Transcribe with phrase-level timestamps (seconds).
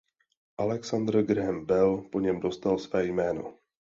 [0.57, 3.57] Alexander Graham Bell po něm dostal své jméno.